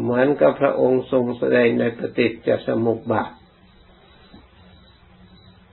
[0.00, 3.32] เหมือนกับพระองค์ทรงแสดงในปฏิจจสมุปบาท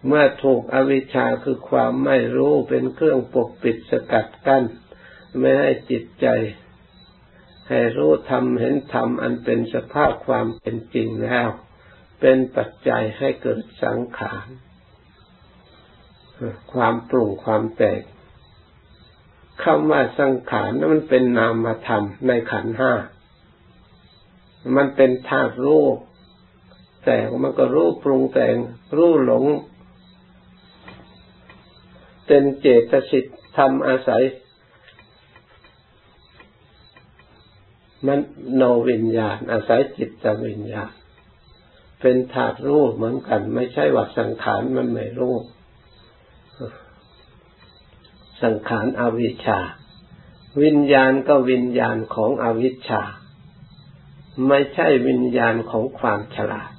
[0.08, 4.64] เมื่อถูกอวิชชาคือความไม่รู้เป็นเครื่องปกปิดสกัดกั้น
[5.40, 6.28] ไม่ให้จิตใจ
[7.70, 11.48] ให้รู้ธรรมเห็นธรรมอันเป็นสภาพความเป็นจริงแล้ว
[12.20, 14.48] เป็นปัจจัยให้เกิดสังขาร
[16.74, 18.02] ความปรุงความแตก
[19.64, 22.94] คำว่าสังขารนั้นมันเป็นนามธรรมในขันห้า
[24.76, 25.84] มันเป็นธาตุรู้
[27.06, 28.56] แต่มันก็รู้ปรุงแต่ง
[28.98, 29.46] รู้หลง
[32.28, 33.26] เป็นเจตสิก
[33.58, 34.24] ทำอาศัย
[38.08, 38.20] มัน
[38.56, 40.92] โนวิญญาณ อาศัยจิตวิญญาณ
[42.02, 45.36] เป็นธาตุรู้เหมือนกัน ไม่ใช่ว่าสังขารมันไม่รู้
[48.44, 49.60] สังขารอวิชชา
[50.64, 53.02] วิญญาณก็วิญญาณของอวิชชา
[54.48, 56.72] ไม่ใช่วิญญาณของความฉลาด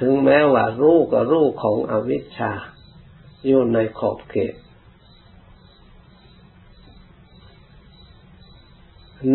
[0.00, 2.52] ถึงแม้ว่ารู้ก็รู้ของอวิชชา
[3.46, 4.54] อยู่ในขอบเขต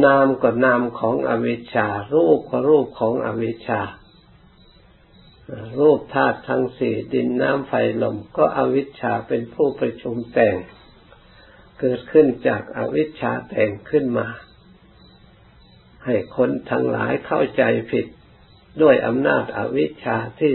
[0.03, 3.81] นามก็นามของอวิชชา รูปก็รูปของอวิชชา
[5.79, 10.55] รูปธาตุทั้งสี่ดินน้ำไฟลมก็อวิชชาเป็นผู้ประชุมแต่ง
[11.79, 14.27] เกิดขึ้นจากอวิชชาแต่งขึ้นมา
[16.05, 18.05] ให้คนทั้งหลายเข้าใจผิด
[18.81, 20.53] ด้วยอำนาจอวิชชาที่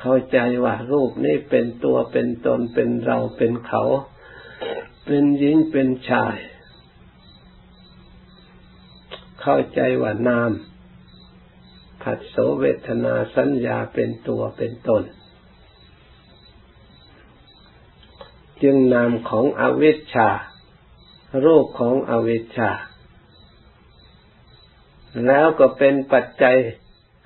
[0.00, 3.82] เข้าใจว่ารูปนี้เป็นตัวเป็นตนเป็นเราเป็นเขา
[5.06, 6.36] เป็นหญิงเป็นชาย
[9.40, 10.50] เข้าใจว่านาม
[12.02, 15.02] ผัสโสเวทนาสัญญาเป็นตัวเป็นตน
[18.62, 20.28] จึงนามของอวิชชา
[21.44, 22.70] รูปของอวิชชา
[25.26, 26.56] แล้วก็เป็นปัจจัย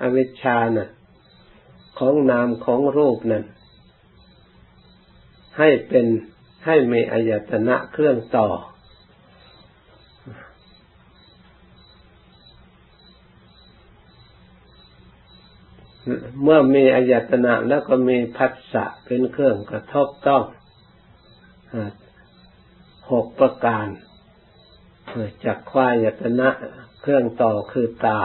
[0.01, 0.89] อวิชชานะ่ะ
[1.99, 3.45] ของนามของรูปนั้น
[5.59, 6.07] ให้เป็น
[6.67, 8.49] ให้มีอายตนะเครื่องต่อ
[16.43, 20.45] เมื่อมีอายตนะแล้วก็มีพัสสะเป็นเครื่องกระทบต้อง
[23.11, 23.87] หกประการ
[25.45, 26.49] จากควายตนะ
[27.01, 28.21] เครื่องต่อคือตา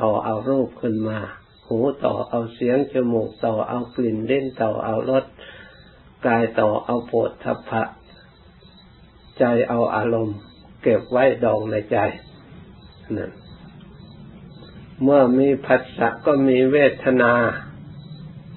[0.00, 1.18] ต่อเอารูปขึ้นมา
[1.68, 5.24] หูต่อเอาเสียงจมูกต่อเอากลิ่นเล่นต่อเอารส
[6.26, 7.82] กายต่อเอาโผฏฐัพพะ
[9.38, 10.38] ใจเอาอารมณ์
[10.82, 11.96] เก็บไว้ดองในใจ
[13.16, 13.30] นั่น
[15.02, 17.34] เมื่อมีผัสสะก็มีเวทนา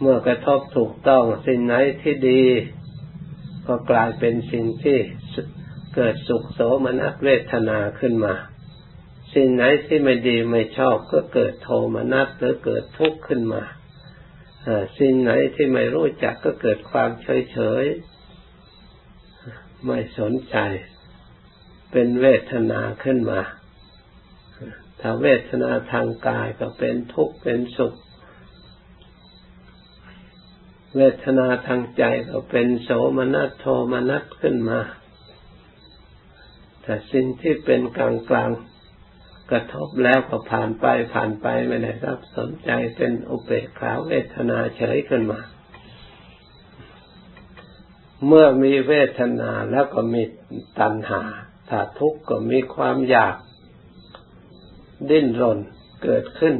[0.02, 2.44] เมื่อกระทบถูกต้องสิ่งไหนที่ดี
[3.68, 4.98] ก็กลายเป็นสิ่งที่
[5.96, 8.36] เกิดสุขโสมนัสเวทนาขึ้นมา
[9.34, 13.64] สิ่งไหนที่ไม่ดีไม่ชอบก็เกิดโทมนัสหรือเกิดทุกข์ขึ้นมา
[15.00, 17.86] สิ่งไหนที่ไม่รู้จักก็เกิดความเฉยเฉย
[19.86, 20.58] ไม่สนใจ
[21.92, 23.42] เป็นเวทนาขึ้นมา
[25.00, 27.94] ถ้าเวทนาทางกายก็เป็นทุกข์เป็นสุข
[30.96, 34.80] เวทนาทางใจก็เป็นโสมนัสโทมนัสขึ้นมา
[36.86, 38.50] แต่สิ่งที่เป็นกลางกลาง
[39.52, 45.42] กระทบแล้วก็ผ่านไปผ่านไปไม่ได้รับสนใจเป็นอุเบกขาเวทนาเฉยขึ้นมา
[48.28, 50.24] เมื่อมีเวทนาแล้วก็มี
[50.80, 51.24] ตัณหา
[51.70, 53.36] ถ้าทุกข์ก็มีความอยาก
[55.10, 55.60] ดิ้นรน
[56.04, 56.56] เกิดขึ้น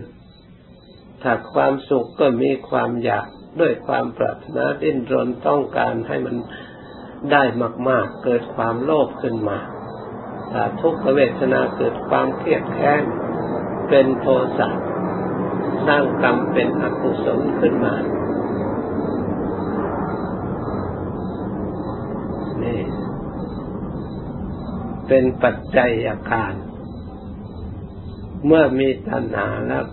[1.22, 3.28] ถ้าความสุขก็มีความอยาก
[3.60, 6.36] ด้วยความปรารถนาดิ้นรนต้องการให้มัน
[7.32, 7.44] ได้
[7.90, 9.75] มาก ๆ เกิดความโลภขึ้นมาถ้า
[10.82, 13.04] ทุกขเวทนาเกิดความเครียดแค้น
[13.90, 14.70] เป็นโทสะ
[15.88, 17.96] สร้างกรรมเป็นอกุศลขึ้นมา
[22.64, 22.82] นี่
[25.08, 26.54] เป็นปัจจัยอาการ
[28.46, 29.86] เมื่อมีตัณหาแล้ว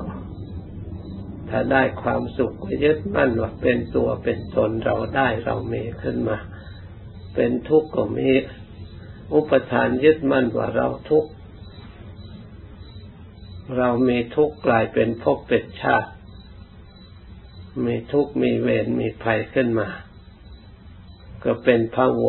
[1.49, 6.39] ถ้าได้ความสุขก็ยึดมั่นว่าเป็นตัวเป็นตนเราได้เรามีขึ้นมา
[7.35, 8.31] เป็นทุกข์ก็มี
[9.35, 11.31] อุปทานยึดมั่นว่าเราทุกข์
[13.77, 16.11] เรามีทุกข์กลายเป็นภพเป็นชาติ
[17.85, 19.89] มีทุกข์มีเวรมีภัยขึ้นมา
[21.45, 22.23] ก็เป็นพระโว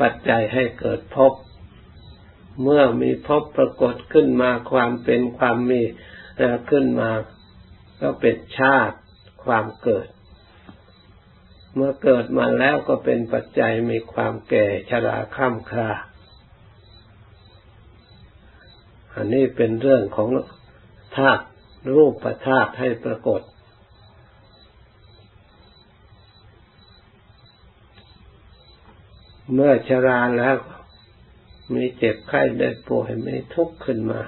[0.00, 1.32] ปัจจัยให้เกิดภพ
[2.62, 5.82] เมื่อมีพบปรากฏขึ้นมาความเป็นความมี
[6.70, 7.10] ขึ้นมา
[8.00, 8.96] ก็เป็นชาติ
[9.44, 10.06] ความเกิด
[11.78, 15.90] เมื่อเกิดมาแล้วก็เป็นปัจจัยมีความแก่ชราข้ามครา
[19.14, 20.30] อันนี้เป็นเรื่องของ
[21.16, 21.44] ธาตุ
[21.94, 23.40] รูปประธาตุให้ปรากฏ
[29.54, 30.56] เมื่อชราแล้ว
[31.74, 34.20] มีเจ็บไข้ได้ป่วยมีทุกข์ขึ้นมา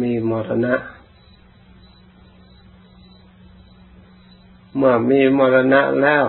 [0.00, 0.74] มีมรณะ
[4.78, 6.26] เมื่อมีมรณะแล้ว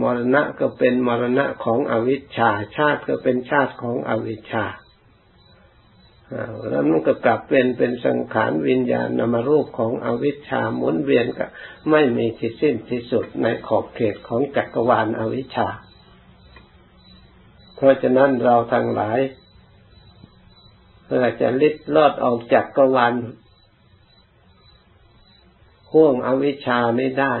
[0.00, 4.64] มรณะก็เป็นมรณะของอวิชชา ชาติก็เป็นชาติของอวิชชา
[6.68, 11.46] แล้วมันก็กลับเป็นเป็นสังขารวิญญาณนามรูปของอวิชชาหมุนเวียนก็
[11.90, 15.68] ไม่มีที่สิ้นที่สุดในขอบเขตของจักรวาลอวิชชา
[17.76, 19.18] เพราะฉะนั้นเราทั้งหลาย
[21.04, 23.12] เพื่อจะลิดลอดออกจากกวาล
[25.92, 27.34] ห่วงอวิชชาไม่ได้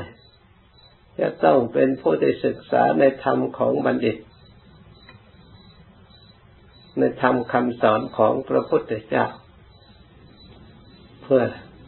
[1.20, 4.16] จะต้องเป็นผู้ได้ศึกษาในธรรมของบัณฑิต
[6.98, 9.26] ในธรรมคำสอนของพระพุทธเจ้า
[11.22, 11.42] เพื่อ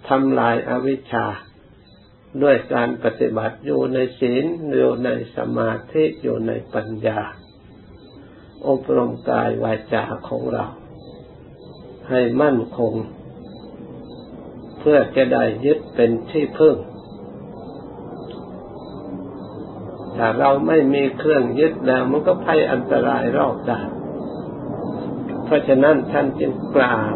[0.09, 1.27] ทำลายอาวิชชา
[2.43, 4.45] ด้วยการปฏิบัติอยู่ในศีล
[4.75, 7.21] อยู่ในสมาธิอยู่ในปัญญา
[8.69, 10.65] อบรมกายวาจาของเรา
[12.11, 12.93] ให้มั่นคง
[14.85, 16.77] พื่อจะได้ยึดเป็นที่พึ่ง
[20.17, 23.89] ถ้าเราไม่มีเครื่องยึดแล้วมันก็ภัยอันตรายรอบด้าน
[25.45, 27.13] เพราะฉะนั้นท่านจึงกล่าว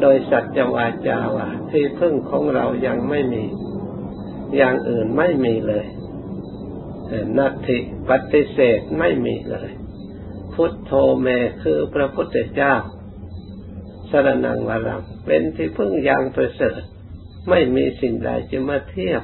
[0.00, 3.44] โดยสัจวาจาว่าที่พึ่งของเรายังไม่มี
[4.56, 5.86] อย่างอื่นไม่มีเลย
[7.38, 7.78] นัตถิ
[8.08, 9.70] ปฏิเสธไม่มีเลย
[10.54, 11.26] พุทโธเม
[11.62, 12.74] คือพระพุทธเจ้า
[14.10, 16.80] สรนังวรัง เป็นที่พึ่งอย่างประเสริฐ
[17.48, 19.22] ไม่มีสิ่งใดจะมาเทียบ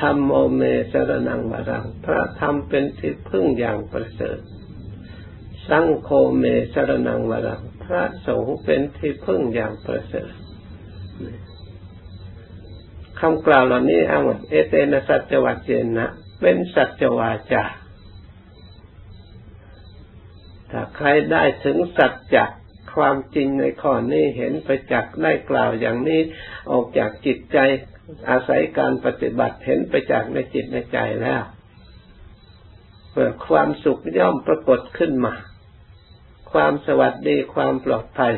[0.00, 0.62] ธรรมโมเม
[0.92, 4.38] สรนังวรัง พระธรรมเป็นที่พึ่งอย่างประเสริฐ
[5.68, 10.30] สังโฆเมสรนังวรัง พระสงฆ์เป็นที่พึ่งอย่างประเสริฐ
[13.20, 16.06] คำกล่าวเหล่านี้อ้างเอเตนะสัจวัจเจนะ
[16.40, 17.64] เป็นสัจวาจา
[20.70, 22.44] ถ้าใครได้ถึงสัจจะ
[22.98, 26.20] ความจริงในข้อนี้เห็นไปจากได้กล่าวอย่างนี้
[26.70, 27.58] ออกจากจิตใจ
[28.30, 31.42] อาศัยการปฏิบัติเห็นไปจากในจิตในใจแล้ว
[33.10, 35.34] เพื่อความสุขย่อมปรากฏขึ้นมา
[36.52, 38.34] ความสวัสดีความปลอดภัย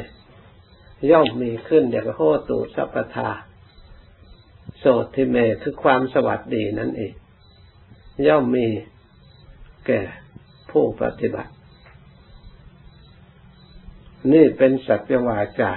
[1.10, 3.30] ย่อมมีขึ้นอย่างโหตูสัพทา
[4.78, 4.84] โส
[5.14, 7.14] ติเมคือความสวัสดีนั่นเอง
[8.26, 8.68] ย่อมมี
[9.86, 10.00] แก่
[10.70, 11.52] ผู้ปฏิบัติ
[14.32, 15.72] นี่เป็นสัจวาจา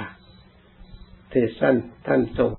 [1.31, 1.75] ที่สั้น
[2.07, 2.51] ท่านทรง